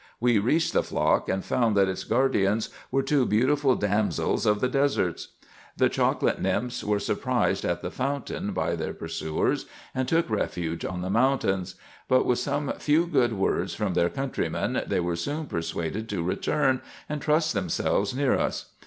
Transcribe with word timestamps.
We 0.19 0.39
reached 0.39 0.73
the 0.73 0.81
flock, 0.81 1.29
and 1.29 1.45
found 1.45 1.77
that 1.77 1.87
its 1.87 2.03
guardians 2.05 2.69
were 2.89 3.03
two 3.03 3.23
beautiful 3.23 3.75
damsels 3.75 4.47
of 4.47 4.59
the 4.59 4.67
deserts. 4.67 5.27
The 5.77 5.89
chocolate 5.89 6.41
nymphs 6.41 6.83
were 6.83 6.97
surprised 6.97 7.63
at 7.65 7.83
the 7.83 7.91
fountain 7.91 8.51
by 8.51 8.75
their 8.75 8.95
pursuers, 8.95 9.67
and 9.93 10.07
took 10.07 10.27
refuge 10.27 10.83
on 10.85 11.03
the 11.03 11.11
mountains; 11.11 11.75
but, 12.07 12.25
with 12.25 12.39
some 12.39 12.73
few 12.79 13.05
good 13.05 13.33
words 13.33 13.75
from 13.75 13.93
their 13.93 14.09
coun 14.09 14.31
trymen, 14.31 14.81
they 14.87 14.99
were 14.99 15.15
soon 15.15 15.45
persuaded 15.45 16.09
to 16.09 16.23
return, 16.23 16.81
and 17.07 17.21
trust 17.21 17.53
themselves 17.53 18.15
near 18.15 18.33
us. 18.35 18.71